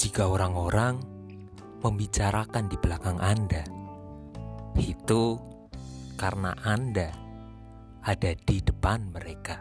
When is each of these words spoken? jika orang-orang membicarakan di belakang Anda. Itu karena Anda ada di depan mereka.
jika 0.00 0.32
orang-orang 0.32 0.96
membicarakan 1.84 2.72
di 2.72 2.76
belakang 2.80 3.20
Anda. 3.20 3.68
Itu 4.80 5.36
karena 6.16 6.56
Anda 6.64 7.12
ada 8.00 8.32
di 8.32 8.64
depan 8.64 9.12
mereka. 9.12 9.60